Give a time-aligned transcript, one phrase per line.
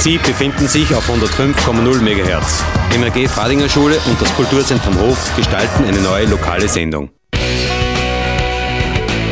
[0.00, 2.64] Sie befinden sich auf 105,0 MHz.
[2.98, 7.10] MRG Fadinger Schule und das Kulturzentrum Hof gestalten eine neue lokale Sendung.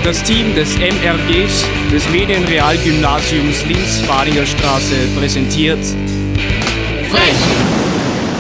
[0.05, 5.83] Das Team des MRGs des Medienrealgymnasiums Linz-Fadinger Straße präsentiert
[7.11, 7.37] Frech!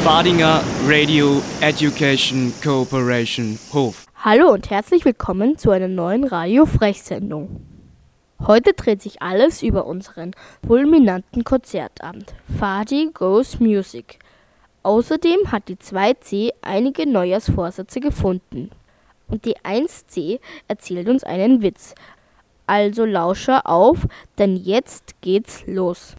[0.04, 4.04] Fadinger Radio Education Cooperation Hof.
[4.22, 7.77] Hallo und herzlich willkommen zu einer neuen Radio Frech-Sendung.
[8.46, 10.30] Heute dreht sich alles über unseren
[10.64, 14.20] fulminanten Konzertabend Fadi Goes Music.
[14.84, 18.70] Außerdem hat die 2C einige Neujahrsvorsätze gefunden.
[19.26, 20.38] Und die 1C
[20.68, 21.94] erzählt uns einen Witz.
[22.66, 24.06] Also lausche auf,
[24.38, 26.14] denn jetzt geht's los.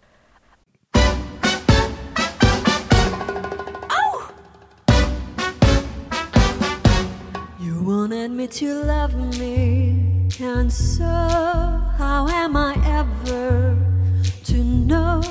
[7.59, 10.08] You wanted me to love me,
[10.41, 13.77] and so how am I ever
[14.45, 15.21] to know?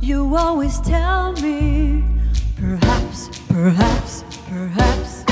[0.00, 2.04] You always tell me,
[2.58, 5.24] perhaps, perhaps, perhaps.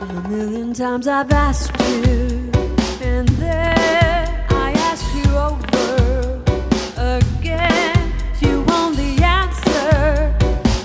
[0.00, 2.50] A million times I've asked you,
[3.00, 6.42] and then I ask you over
[6.96, 8.12] again.
[8.40, 10.34] You only answer,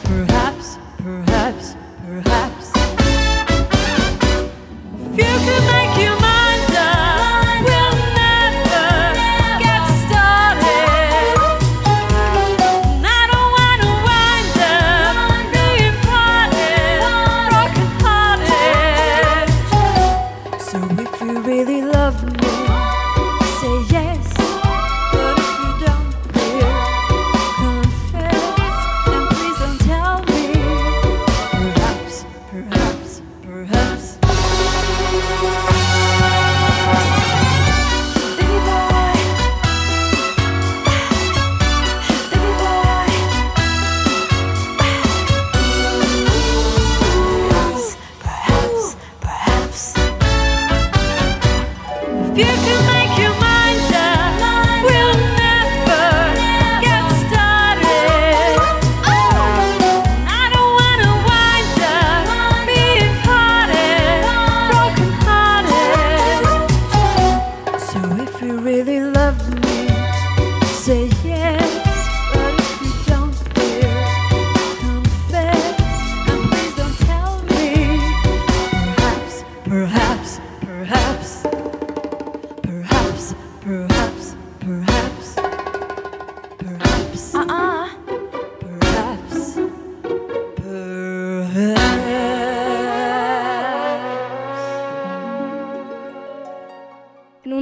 [0.03, 2.71] perhaps, perhaps, perhaps.
[5.11, 5.88] If you could make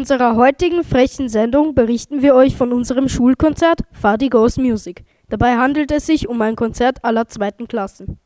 [0.09, 5.03] unserer heutigen frechen Sendung berichten wir euch von unserem Schulkonzert Fadi Goes Music.
[5.27, 8.17] Dabei handelt es sich um ein Konzert aller zweiten Klassen.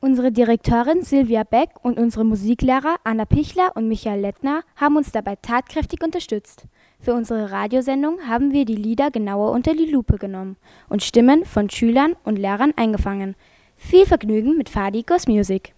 [0.00, 5.36] Unsere Direktorin Silvia Beck und unsere Musiklehrer Anna Pichler und Michael Lettner haben uns dabei
[5.36, 6.66] tatkräftig unterstützt.
[7.00, 10.58] Für unsere Radiosendung haben wir die Lieder genauer unter die Lupe genommen
[10.90, 13.36] und Stimmen von Schülern und Lehrern eingefangen.
[13.76, 15.72] Viel Vergnügen mit Fadi Goes Music.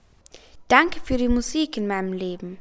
[0.66, 2.58] Danke für die Musik in meinem Leben.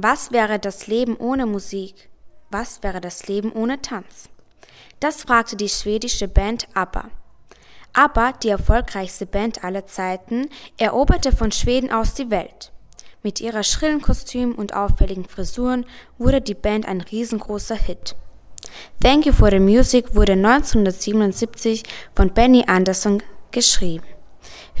[0.00, 2.08] Was wäre das Leben ohne Musik?
[2.52, 4.28] Was wäre das Leben ohne Tanz?
[5.00, 7.10] Das fragte die schwedische Band ABBA.
[7.94, 12.70] ABBA, die erfolgreichste Band aller Zeiten, eroberte von Schweden aus die Welt.
[13.24, 15.84] Mit ihrer schrillen Kostüm und auffälligen Frisuren
[16.16, 18.14] wurde die Band ein riesengroßer Hit.
[19.02, 21.82] Thank You for the Music wurde 1977
[22.14, 23.20] von Benny Anderson
[23.50, 24.06] geschrieben.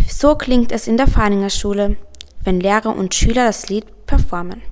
[0.08, 1.96] So klingt es in der Fahninger Schule,
[2.44, 4.62] wenn Lehrer und Schüler das Lied performen.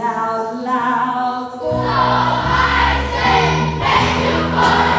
[0.00, 1.58] out loud.
[1.60, 4.97] Oh, I say, thank you for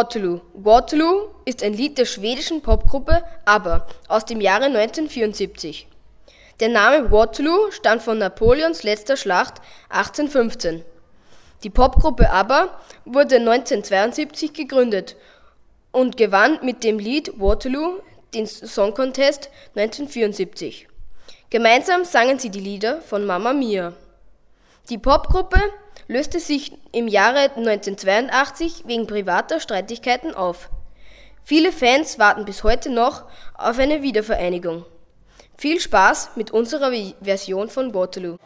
[0.00, 0.40] Waterloo.
[0.54, 5.88] Waterloo ist ein Lied der schwedischen Popgruppe ABBA aus dem Jahre 1974.
[6.58, 9.60] Der Name Waterloo stammt von Napoleons letzter Schlacht
[9.90, 10.86] 1815.
[11.64, 15.16] Die Popgruppe ABBA wurde 1972 gegründet
[15.92, 18.00] und gewann mit dem Lied Waterloo
[18.32, 20.88] den Song Contest 1974.
[21.50, 23.92] Gemeinsam sangen sie die Lieder von Mamma Mia.
[24.88, 25.60] Die Popgruppe
[26.10, 30.68] löste sich im Jahre 1982 wegen privater Streitigkeiten auf.
[31.44, 34.84] Viele Fans warten bis heute noch auf eine Wiedervereinigung.
[35.56, 36.90] Viel Spaß mit unserer
[37.22, 38.38] Version von Waterloo.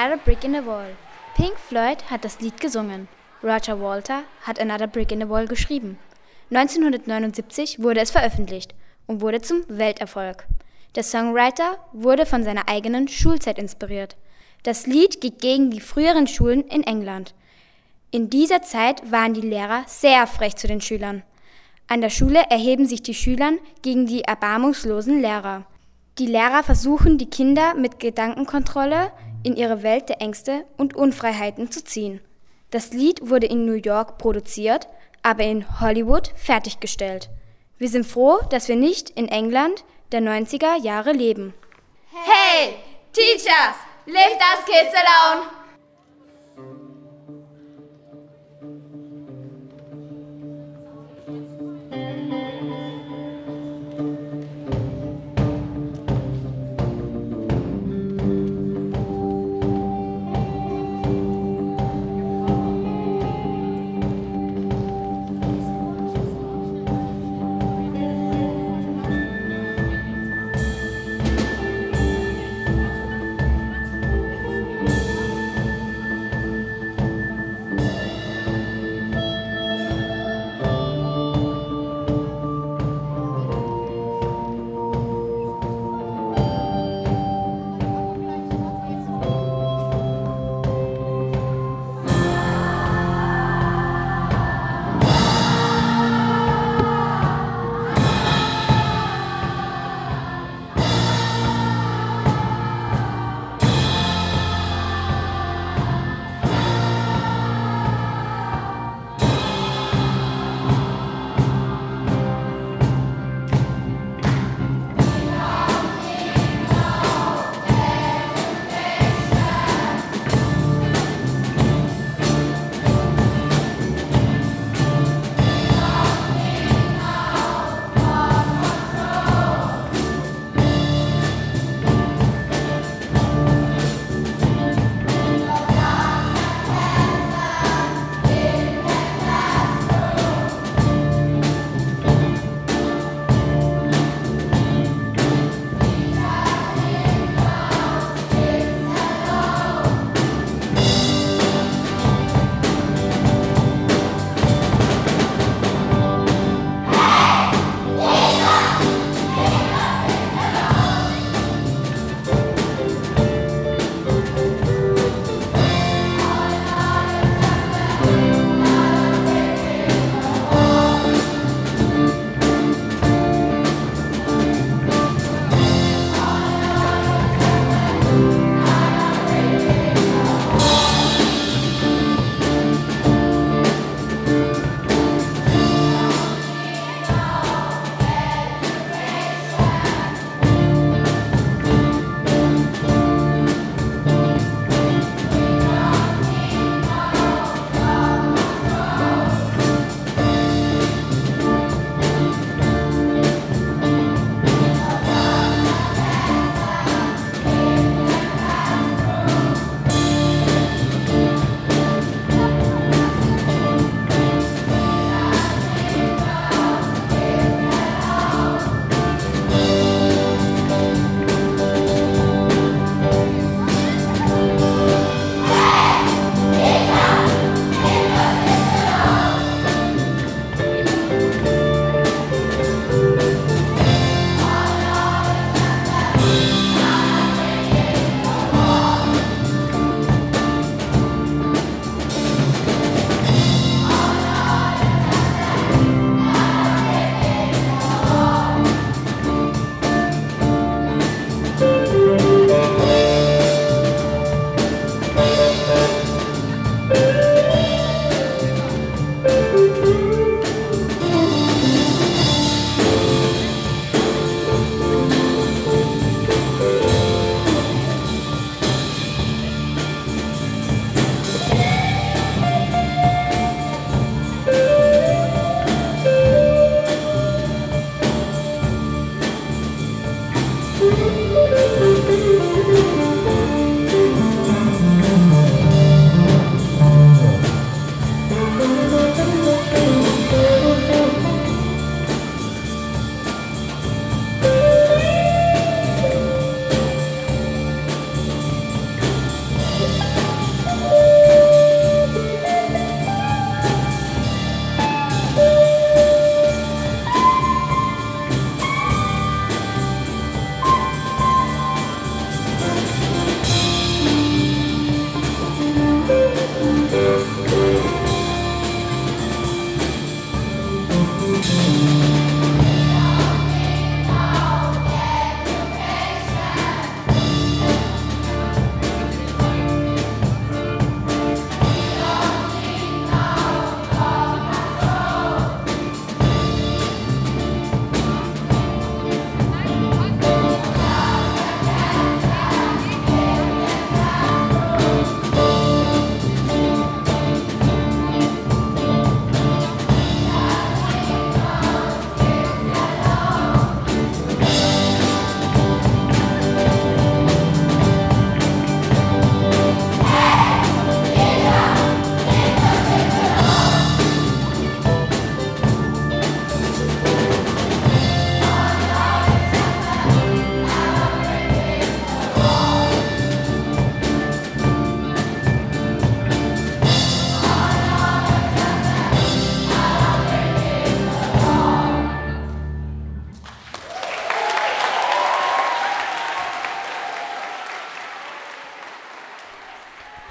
[0.00, 0.96] Another Brick in the Wall.
[1.34, 3.06] Pink Floyd hat das Lied gesungen.
[3.42, 5.98] Roger Walter hat Another Brick in the Wall geschrieben.
[6.50, 8.74] 1979 wurde es veröffentlicht
[9.06, 10.46] und wurde zum Welterfolg.
[10.94, 14.16] Der Songwriter wurde von seiner eigenen Schulzeit inspiriert.
[14.62, 17.34] Das Lied geht gegen die früheren Schulen in England.
[18.10, 21.24] In dieser Zeit waren die Lehrer sehr frech zu den Schülern.
[21.88, 23.52] An der Schule erheben sich die Schüler
[23.82, 25.66] gegen die erbarmungslosen Lehrer.
[26.18, 31.84] Die Lehrer versuchen, die Kinder mit Gedankenkontrolle in ihre Welt der Ängste und Unfreiheiten zu
[31.84, 32.20] ziehen.
[32.70, 34.88] Das Lied wurde in New York produziert,
[35.22, 37.30] aber in Hollywood fertiggestellt.
[37.78, 41.54] Wir sind froh, dass wir nicht in England der 90er Jahre leben.
[42.12, 42.74] Hey,
[43.12, 45.59] teachers, leave us kids alone!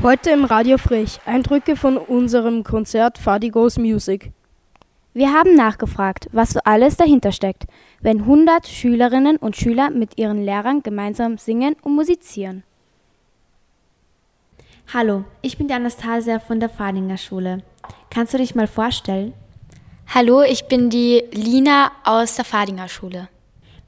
[0.10, 4.32] Heute im Radio Frech Eindrücke von unserem Konzert Fadi Goes Music.
[5.14, 7.68] Wir haben nachgefragt, was so alles dahinter steckt,
[8.02, 12.64] wenn 100 Schülerinnen und Schüler mit ihren Lehrern gemeinsam singen und musizieren.
[14.92, 17.62] Hallo, ich bin die Anastasia von der Fadinger Schule.
[18.10, 19.36] Kannst du dich mal vorstellen?
[20.08, 23.30] Hallo, ich bin die Lina aus der Fadinger Schule.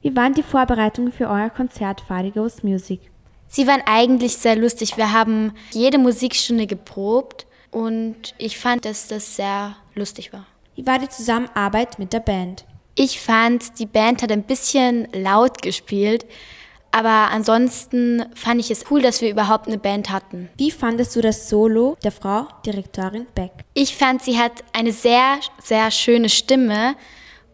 [0.02, 3.11] Wie waren die Vorbereitungen für euer Konzert Fadigos Music?
[3.54, 4.96] Sie waren eigentlich sehr lustig.
[4.96, 10.46] Wir haben jede Musikstunde geprobt und ich fand, dass das sehr lustig war.
[10.74, 12.64] Wie war die Zusammenarbeit mit der Band?
[12.94, 16.24] Ich fand, die Band hat ein bisschen laut gespielt,
[16.92, 20.48] aber ansonsten fand ich es cool, dass wir überhaupt eine Band hatten.
[20.56, 23.52] Wie fandest du das Solo der Frau Direktorin Beck?
[23.74, 26.94] Ich fand, sie hat eine sehr, sehr schöne Stimme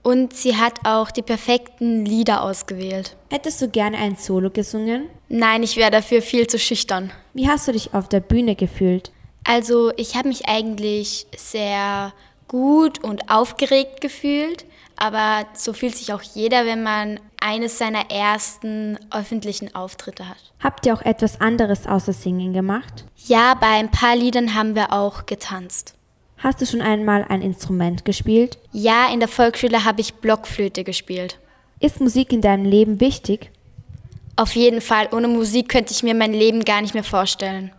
[0.02, 3.16] und sie hat auch die perfekten Lieder ausgewählt.
[3.30, 5.08] Hättest du gerne ein Solo gesungen?
[5.28, 7.12] Nein, ich wäre dafür viel zu schüchtern.
[7.34, 9.12] Wie hast du dich auf der Bühne gefühlt?
[9.44, 12.12] Also, ich habe mich eigentlich sehr
[12.48, 14.64] gut und aufgeregt gefühlt,
[14.96, 20.52] aber so fühlt sich auch jeder, wenn man eines seiner ersten öffentlichen Auftritte hat.
[20.62, 23.04] Habt ihr auch etwas anderes außer Singen gemacht?
[23.26, 25.94] Ja, bei ein paar Liedern haben wir auch getanzt.
[26.38, 28.58] Hast du schon einmal ein Instrument gespielt?
[28.72, 31.38] Ja, in der Volksschule habe ich Blockflöte gespielt.
[31.80, 33.50] Ist Musik in deinem Leben wichtig?
[34.36, 35.08] Auf jeden Fall.
[35.10, 37.72] Ohne Musik könnte ich mir mein Leben gar nicht mehr vorstellen.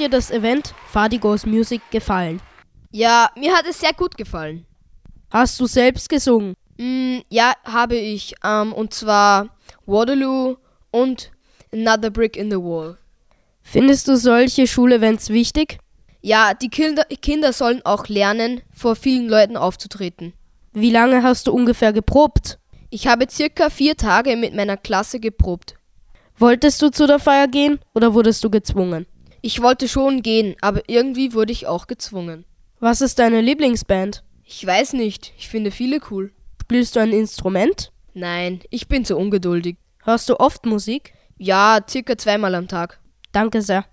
[0.00, 2.40] Dir das Event Fadi Goes Music gefallen?
[2.90, 4.66] Ja, mir hat es sehr gut gefallen.
[5.30, 6.54] Hast du selbst gesungen?
[6.78, 8.34] Mm, ja, habe ich.
[8.42, 9.50] Ähm, und zwar
[9.86, 10.56] Waterloo
[10.90, 11.30] und
[11.72, 12.96] Another Brick in the Wall.
[13.62, 15.78] Findest du solche Schulevents wichtig?
[16.22, 20.32] Ja, die Kinder, Kinder sollen auch lernen, vor vielen Leuten aufzutreten.
[20.72, 22.58] Wie lange hast du ungefähr geprobt?
[22.88, 25.74] Ich habe circa vier Tage mit meiner Klasse geprobt.
[26.36, 29.06] Wolltest du zu der Feier gehen oder wurdest du gezwungen?
[29.42, 32.44] Ich wollte schon gehen, aber irgendwie wurde ich auch gezwungen.
[32.78, 34.22] Was ist deine Lieblingsband?
[34.44, 36.32] Ich weiß nicht, ich finde viele cool.
[36.60, 37.90] Spielst du ein Instrument?
[38.12, 39.76] Nein, ich bin zu ungeduldig.
[40.02, 41.14] Hörst du oft Musik?
[41.38, 43.00] Ja, circa zweimal am Tag.
[43.32, 43.86] Danke sehr.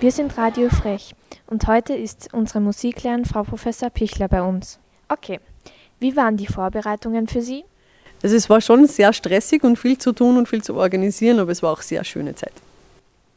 [0.00, 1.14] Wir sind Radio Frech
[1.46, 4.78] und heute ist unsere Musiklehrerin Frau Professor Pichler bei uns.
[5.10, 5.40] Okay,
[5.98, 7.64] wie waren die Vorbereitungen für Sie?
[8.22, 11.52] Also es war schon sehr stressig und viel zu tun und viel zu organisieren, aber
[11.52, 12.54] es war auch sehr schöne Zeit.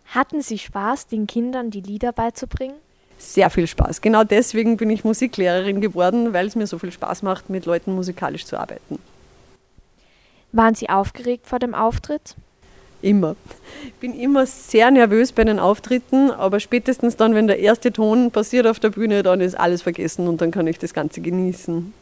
[0.06, 2.78] Hatten Sie Spaß, den Kindern die Lieder beizubringen?
[3.18, 4.00] Sehr viel Spaß.
[4.00, 7.94] Genau deswegen bin ich Musiklehrerin geworden, weil es mir so viel Spaß macht, mit Leuten
[7.94, 9.00] musikalisch zu arbeiten.
[10.54, 12.38] Waren Sie aufgeregt vor dem Auftritt?
[13.04, 13.36] Immer.
[13.86, 18.32] Ich bin immer sehr nervös bei den Auftritten, aber spätestens dann, wenn der erste Ton
[18.32, 21.94] passiert auf der Bühne, dann ist alles vergessen und dann kann ich das Ganze genießen.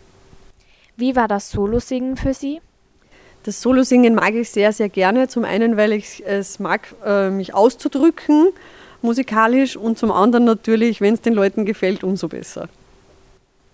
[0.96, 2.62] Wie war das Solosingen für Sie?
[3.44, 5.28] Das Solosingen mag ich sehr, sehr gerne.
[5.28, 8.54] Zum einen, weil ich es mag, äh, mich auszudrücken
[9.02, 12.70] musikalisch und zum anderen natürlich, wenn es den Leuten gefällt, umso besser.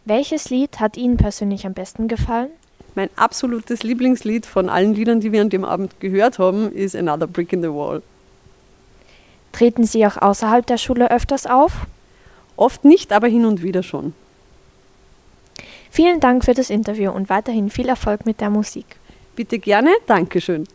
[0.05, 2.49] Welches Lied hat Ihnen persönlich am besten gefallen?
[2.97, 7.27] Mein absolutes Lieblingslied von allen Liedern, die wir an dem Abend gehört haben, ist Another
[7.27, 8.01] Brick in the Wall.
[9.51, 11.85] Treten Sie auch außerhalb der Schule öfters auf?
[12.55, 14.15] Oft nicht, aber hin und wieder schon.
[15.91, 18.87] Vielen Dank für das Interview und weiterhin viel Erfolg mit der Musik.
[19.35, 20.67] Bitte gerne, Dankeschön.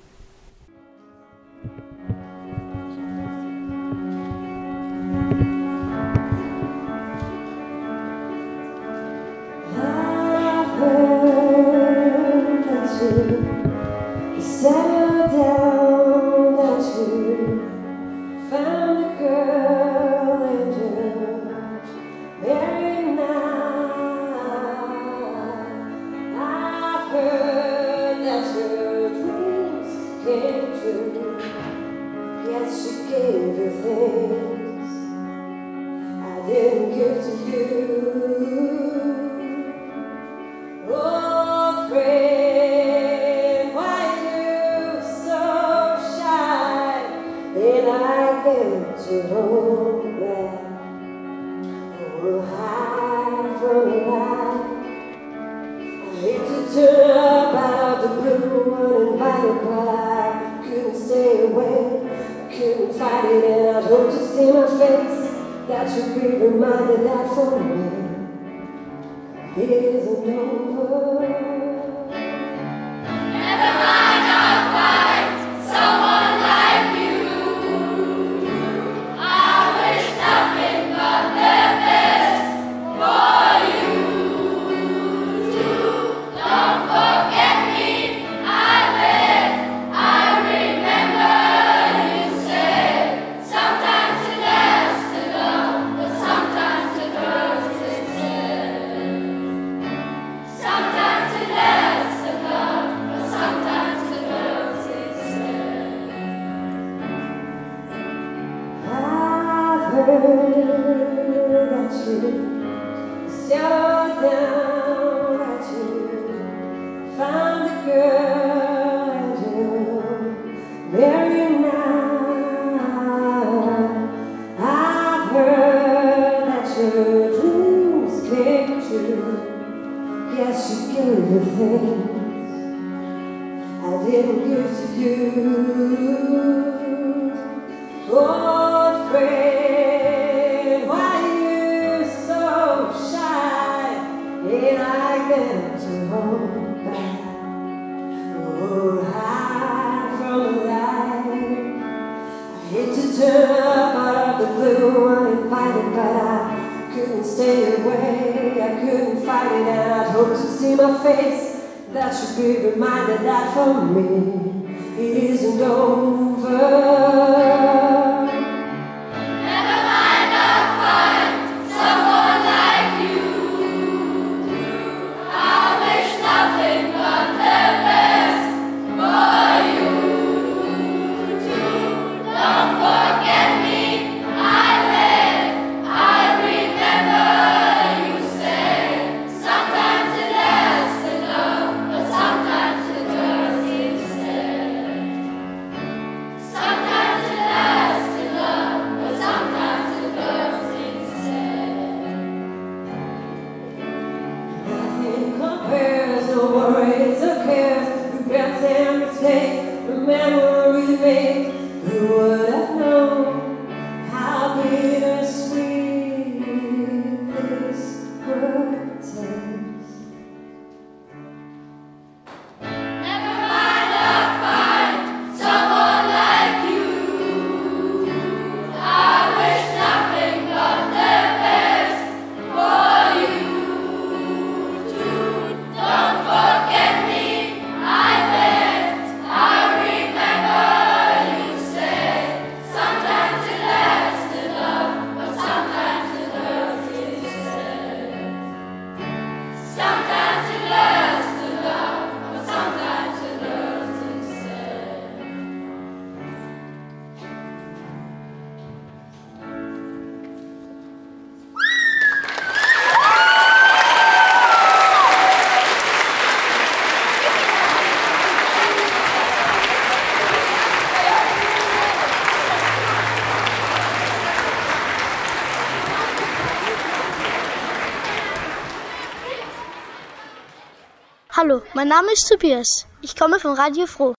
[281.75, 282.87] Mein Name ist Tobias.
[283.01, 284.15] Ich komme von Radio Froh.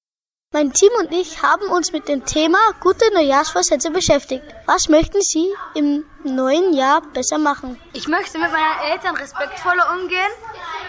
[0.54, 4.44] Mein Team und ich haben uns mit dem Thema gute Neujahrsvorsätze beschäftigt.
[4.66, 7.80] Was möchten Sie im neuen Jahr besser machen?
[7.94, 10.30] Ich möchte mit meinen Eltern respektvoller umgehen.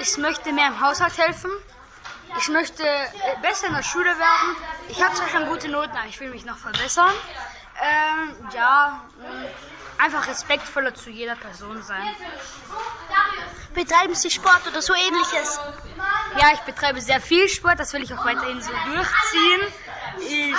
[0.01, 1.51] Ich möchte mehr im Haushalt helfen.
[2.39, 3.07] Ich möchte äh,
[3.43, 4.57] besser in der Schule werden.
[4.89, 7.13] Ich habe zwar schon gute Noten, aber ich will mich noch verbessern.
[7.81, 12.07] Ähm, ja, mh, einfach respektvoller zu jeder Person sein.
[13.73, 15.59] Betreiben Sie Sport oder so ähnliches?
[16.39, 19.61] Ja, ich betreibe sehr viel Sport, das will ich auch weiterhin so durchziehen.
[20.21, 20.55] Ich,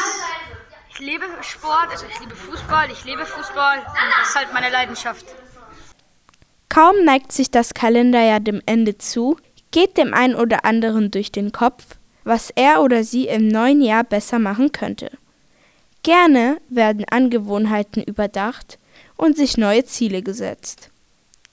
[0.90, 3.86] ich liebe Sport, also ich liebe Fußball, ich liebe Fußball und
[4.20, 5.26] das ist halt meine Leidenschaft.
[6.70, 9.38] Kaum neigt sich das Kalenderjahr dem Ende zu,
[9.72, 11.84] geht dem einen oder anderen durch den Kopf,
[12.24, 15.12] was er oder sie im neuen Jahr besser machen könnte.
[16.04, 18.78] Gerne werden Angewohnheiten überdacht
[19.18, 20.90] und sich neue Ziele gesetzt.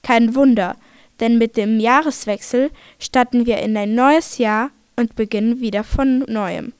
[0.02, 0.76] Kein Wunder,
[1.22, 6.74] denn mit dem Jahreswechsel starten wir in ein neues Jahr und beginnen wieder von neuem.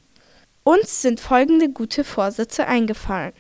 [0.65, 3.33] Uns sind folgende gute Vorsätze eingefallen.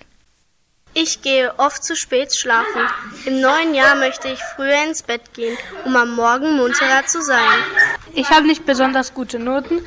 [0.94, 2.82] Ich gehe oft zu spät schlafen.
[3.26, 7.58] Im neuen Jahr möchte ich früher ins Bett gehen, um am Morgen munterer zu sein.
[8.14, 9.80] Ich habe nicht besonders gute Noten,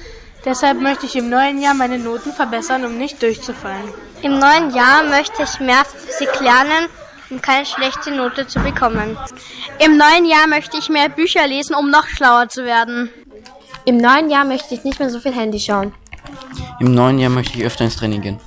[0.44, 3.94] deshalb möchte ich im neuen Jahr meine Noten verbessern, um nicht durchzufallen.
[4.22, 6.90] Im neuen Jahr möchte ich mehr Physik lernen,
[7.30, 9.18] um keine schlechte Note zu bekommen.
[9.80, 13.10] Im neuen Jahr möchte ich mehr Bücher lesen, um noch schlauer zu werden.
[13.86, 15.94] Im neuen Jahr möchte ich nicht mehr so viel Handy schauen.
[16.80, 18.40] Im neuen Jahr möchte ich öfter ins Training gehen.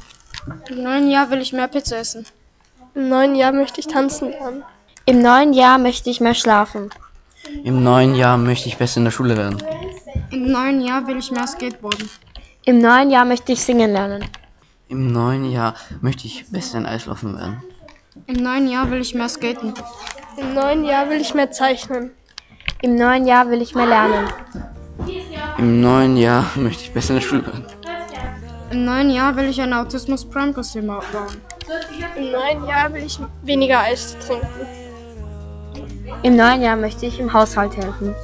[0.68, 2.26] Im neuen Jahr will ich mehr Pizza essen.
[2.94, 4.64] Im neuen Jahr möchte ich tanzen lernen.
[5.06, 6.90] Im neuen Jahr möchte ich mehr schlafen.
[7.64, 9.62] Im neuen Jahr möchte ich besser in der Schule werden.
[10.30, 12.10] Im neuen Jahr will ich mehr Skateboarden.
[12.64, 14.24] Im neuen Jahr möchte ich singen lernen.
[14.88, 17.62] Im neuen Jahr möchte ich besser in Eislaufen werden.
[18.28, 19.72] Im neuen Jahr will ich mehr skaten.
[20.36, 22.10] Im neuen Jahr will ich mehr zeichnen.
[22.82, 24.28] Im neuen Jahr will ich mehr lernen.
[25.56, 27.64] Im neuen Jahr möchte ich besser in der Schule werden.
[28.70, 31.02] Im neuen Jahr will ich ein Autismus Prime Kostüm bauen.
[32.18, 34.46] Im neuen Jahr will ich weniger Eis trinken.
[36.22, 38.14] Im neuen Jahr möchte ich im Haushalt helfen.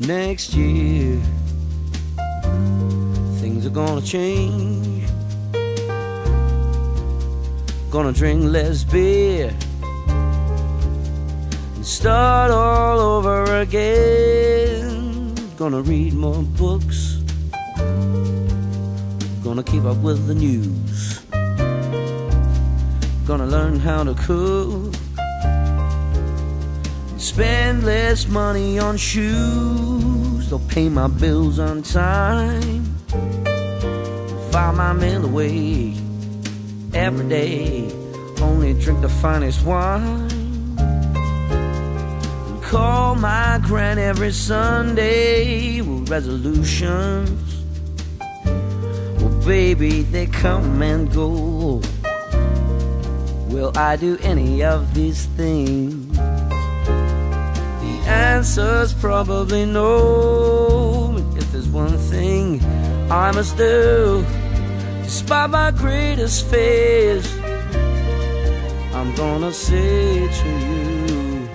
[0.00, 1.16] Next year,
[3.40, 4.97] things are gonna change.
[7.90, 9.56] Gonna drink less beer
[11.74, 15.34] and start all over again.
[15.56, 17.22] Gonna read more books.
[19.42, 21.20] Gonna keep up with the news.
[23.26, 24.94] Gonna learn how to cook.
[27.16, 30.50] Spend less money on shoes.
[30.50, 32.84] They'll pay my bills on time.
[34.52, 36.07] File my mail away
[36.98, 37.88] every day.
[38.40, 40.28] Only drink the finest wine.
[42.60, 47.64] Call my grand every Sunday with resolutions.
[49.20, 51.80] Well, baby, they come and go.
[53.48, 56.16] Will I do any of these things?
[57.84, 61.16] The answer's probably no.
[61.36, 62.60] If there's one thing
[63.10, 64.24] I must do,
[65.08, 67.26] despite my greatest fears,
[68.92, 71.48] I'm gonna say to you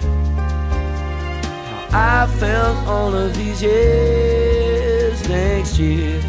[1.92, 6.20] how I felt all of these years next year.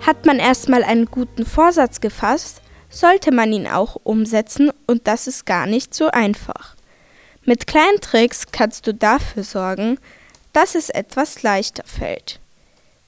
[0.00, 2.62] Hat man erstmal einen guten Vorsatz gefasst,
[2.96, 6.74] sollte man ihn auch umsetzen und das ist gar nicht so einfach.
[7.44, 9.98] Mit kleinen Tricks kannst du dafür sorgen,
[10.52, 12.40] dass es etwas leichter fällt.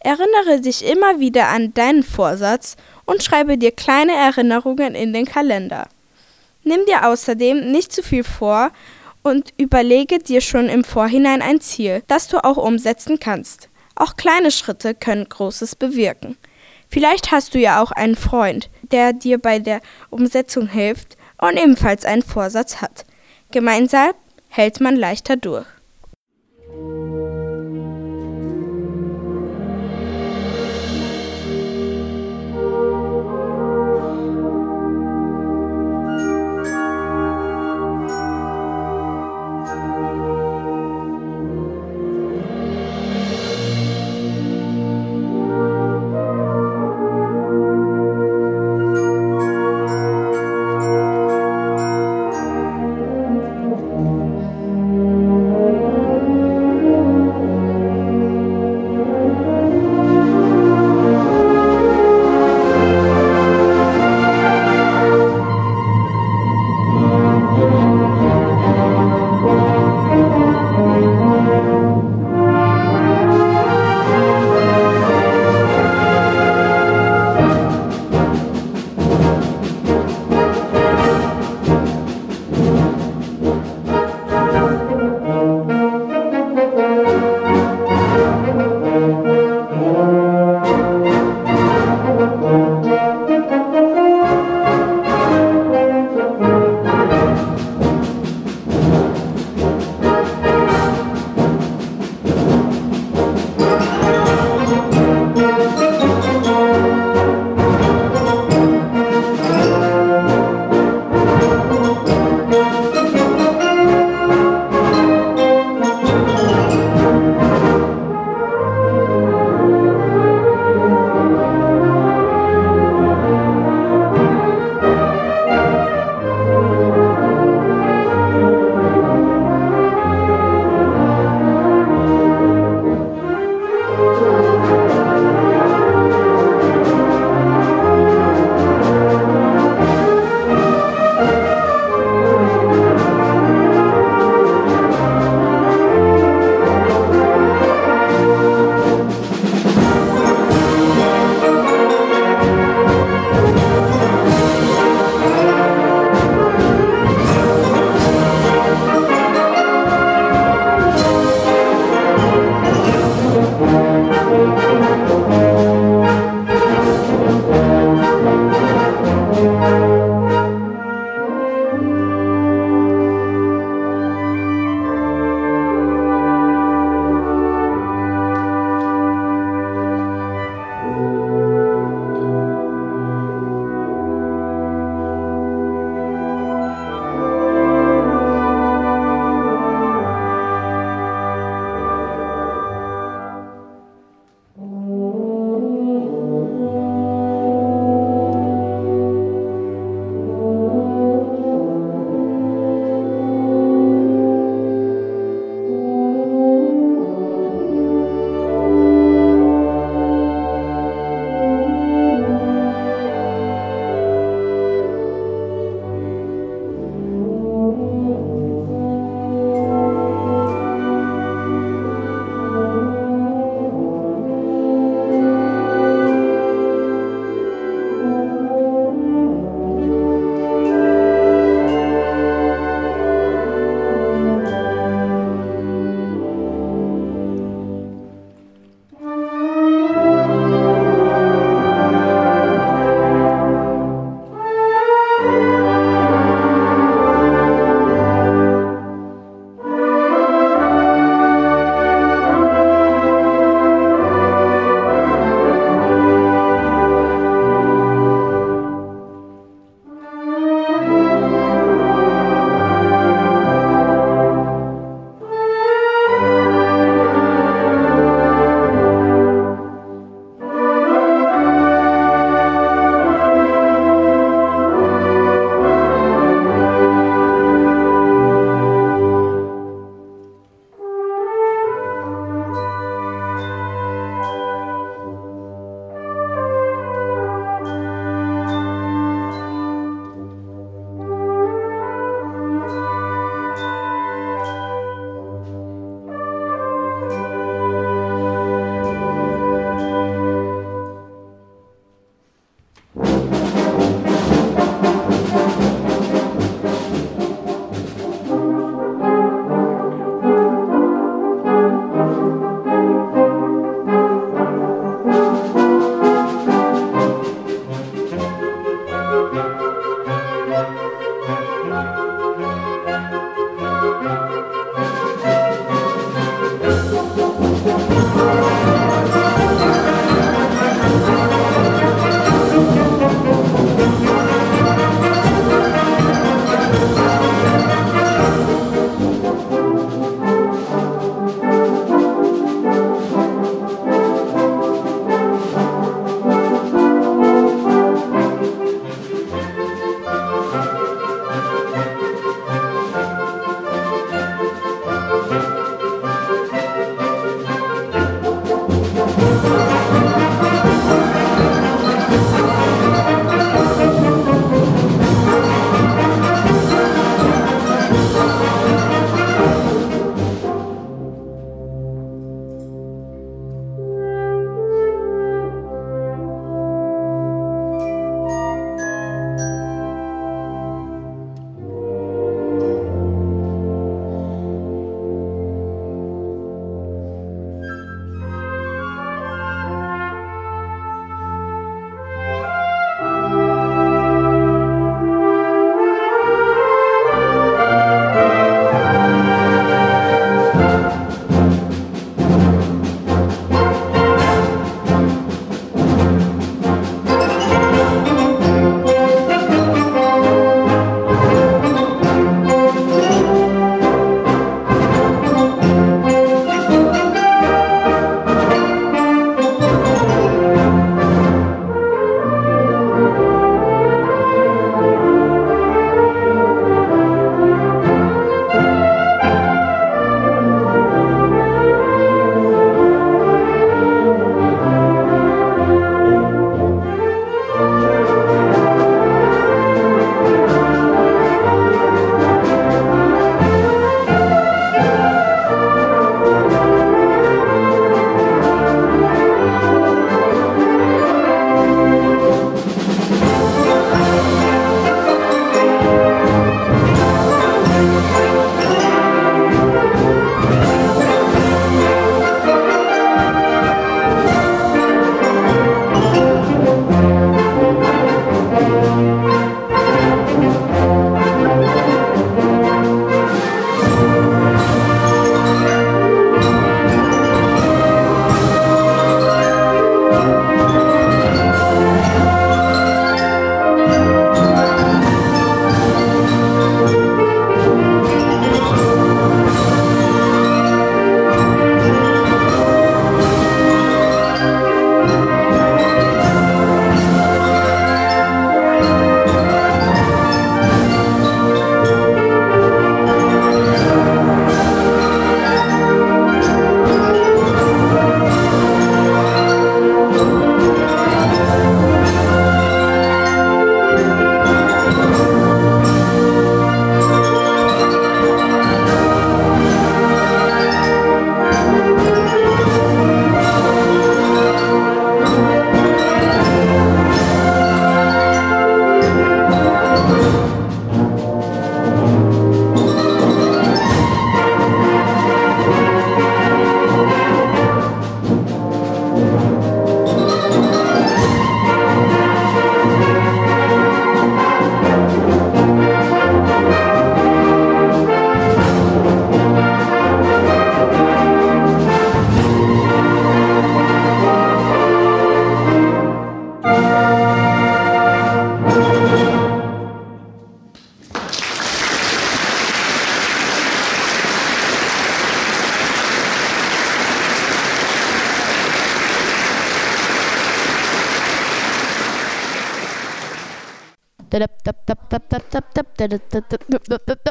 [0.01, 5.89] Erinnere dich immer wieder an deinen Vorsatz und schreibe dir kleine Erinnerungen in den Kalender.
[6.63, 8.71] Nimm dir außerdem nicht zu viel vor
[9.23, 13.69] und überlege dir schon im Vorhinein ein Ziel, das du auch umsetzen kannst.
[13.97, 16.37] Auch kleine Schritte können Großes bewirken.
[16.89, 19.81] Vielleicht hast du ja auch einen Freund, der dir bei der
[20.11, 23.05] Umsetzung hilft und ebenfalls einen Vorsatz hat.
[23.51, 24.13] Gemeinsam
[24.49, 25.67] hält man leichter durch.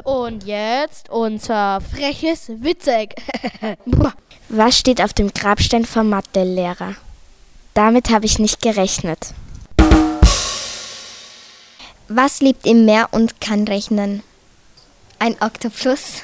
[0.03, 3.15] Und jetzt unser freches Witzeg.
[4.49, 6.95] Was steht auf dem Grabstein vom Mathelehrer?
[7.73, 9.33] Damit habe ich nicht gerechnet.
[12.07, 14.23] Was lebt im Meer und kann rechnen?
[15.19, 16.23] Ein Oktopus.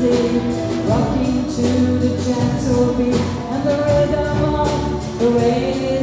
[0.00, 5.97] rocking to the gentle beat and the rhythm of the rain.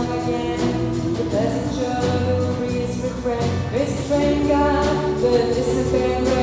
[0.00, 6.39] The passenger is refrained, restrained God, disappearance.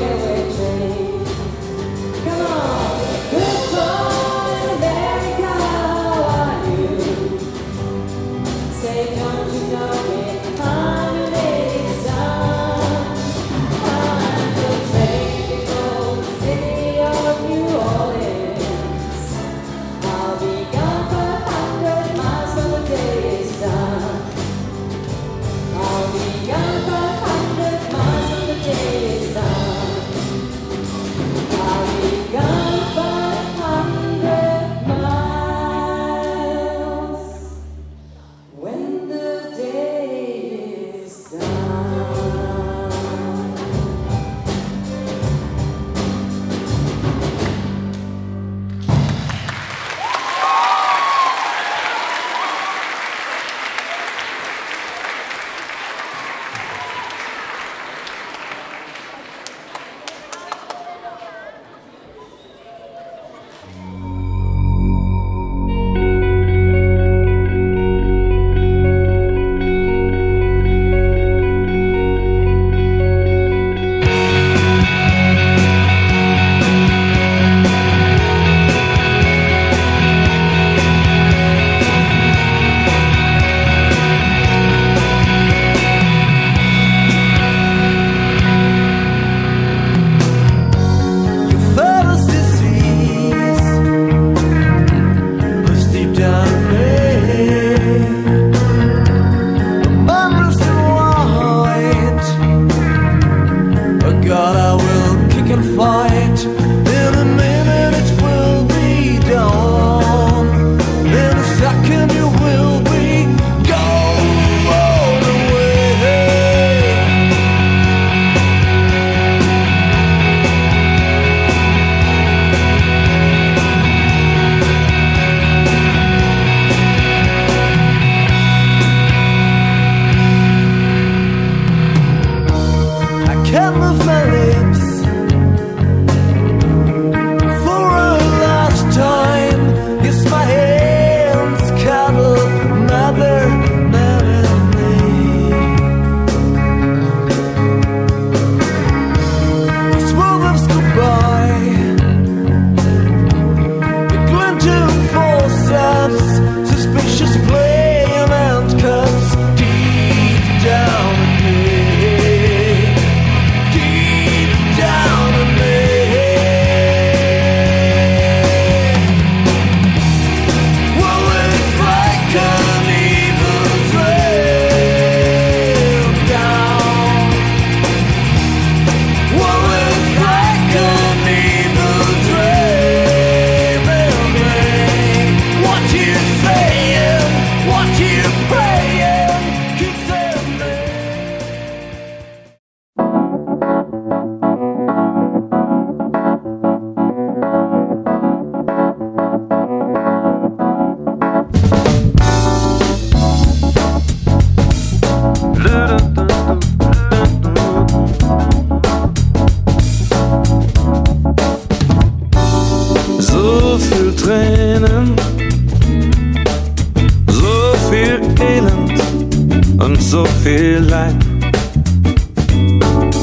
[219.96, 221.14] So viel Leid,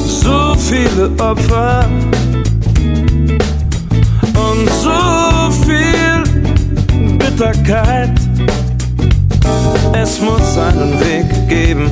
[0.06, 1.86] so viele Opfer
[4.34, 8.10] und so viel Bitterkeit.
[9.92, 11.90] Es muss einen Weg geben.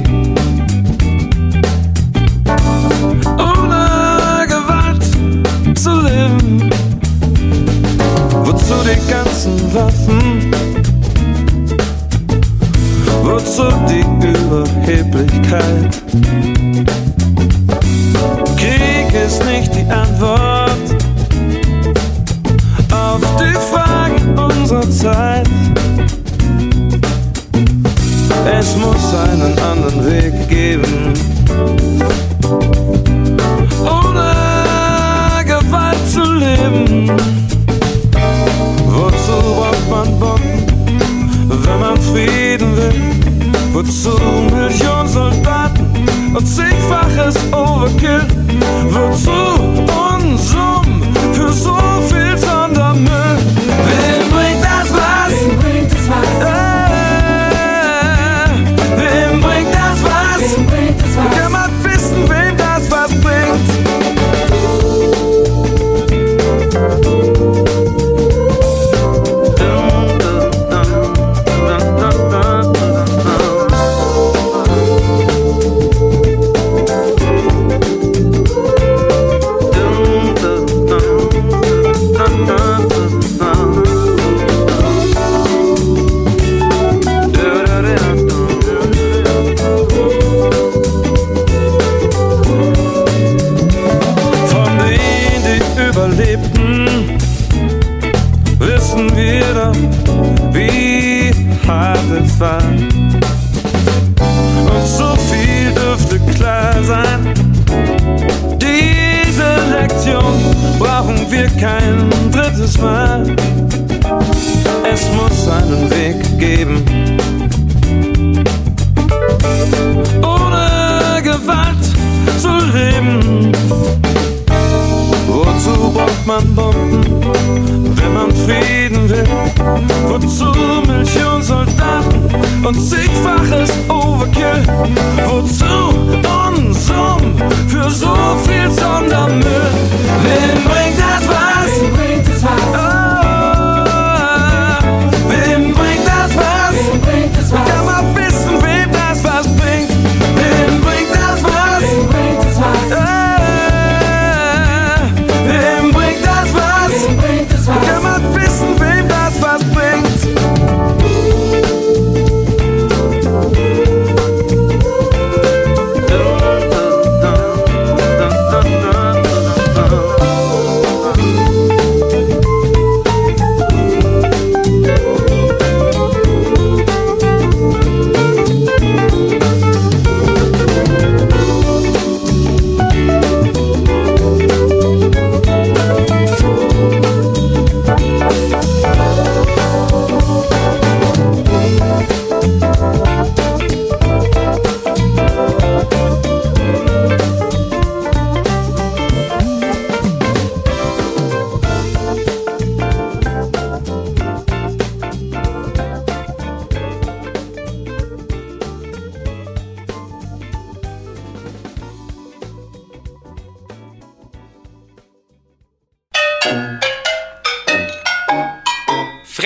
[3.38, 6.70] Ohne Gewalt zu leben.
[8.44, 10.83] Wozu die ganzen Waffen?
[13.24, 16.02] Wozu die Überheblichkeit?
[18.58, 20.70] Krieg ist nicht die Antwort
[22.92, 25.48] auf die Fragen unserer Zeit.
[28.58, 31.14] Es muss einen anderen Weg geben.
[42.54, 42.94] Frieden will?
[43.72, 44.16] Wozu
[44.54, 48.22] Millionen Soldaten und zigfaches Overkill?
[48.90, 50.03] Wozu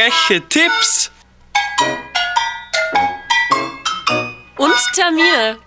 [0.09, 1.11] Freche Tipps
[4.57, 5.59] Und Termine.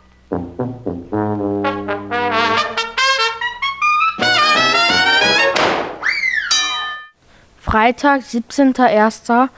[7.59, 9.49] Freitag, 17.01.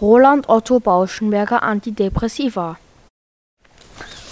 [0.00, 2.78] Roland Otto Bauschenberger Antidepressiva.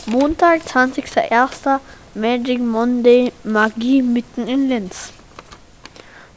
[0.06, 1.78] Montag, 20.01.
[2.14, 5.12] Magic Monday Magie mitten in Linz.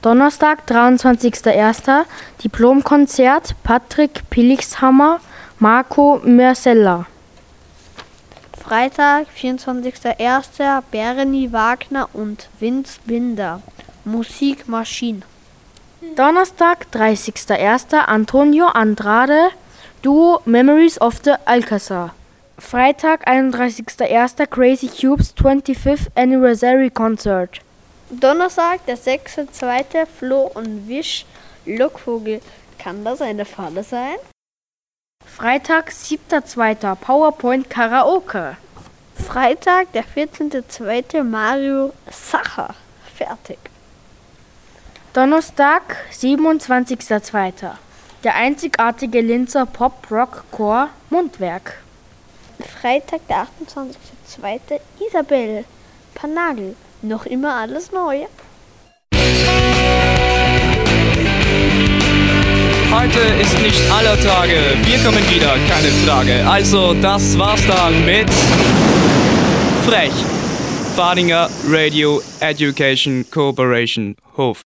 [0.04, 2.04] Donnerstag, 23.01.
[2.44, 5.22] Diplomkonzert Patrick Pillichshammer,
[5.60, 7.06] Marco Mersella.
[8.62, 10.84] Freitag, 24.01.
[10.92, 13.62] Bernie Wagner und Vince Binder.
[14.04, 15.22] Musikmaschine.
[16.18, 17.96] Donnerstag, 30.01.
[18.06, 19.52] Antonio Andrade,
[20.02, 22.14] Duo Memories of the Alcazar.
[22.60, 24.48] Freitag, 31.01.
[24.48, 27.62] Crazy Cubes 25th Anniversary Concert.
[28.20, 30.06] Donnerstag, der 6.2.
[30.06, 31.26] Flo und Wisch.
[31.66, 32.42] Lockvogel.
[32.78, 34.18] Kann das eine Falle sein?
[35.26, 36.96] Freitag, 7.2.
[36.96, 38.58] PowerPoint Karaoke.
[39.16, 41.24] Freitag, der 14.02.
[41.24, 42.76] Mario Sacher.
[43.16, 43.58] Fertig.
[45.14, 47.72] Donnerstag, 27.02.
[48.24, 51.82] Der einzigartige Linzer Pop-Rock-Chor Mundwerk.
[52.60, 54.80] Freitag, der 28.02.
[55.08, 55.66] Isabel
[56.16, 56.76] Panagel.
[57.04, 58.22] Noch immer alles neu.
[62.92, 64.54] Heute ist nicht aller Tage.
[64.86, 66.50] Wir kommen wieder, keine Frage.
[66.50, 68.30] Also, das war's dann mit
[69.86, 70.14] Frech.
[70.96, 74.60] Fadinger Radio Education Cooperation Hof.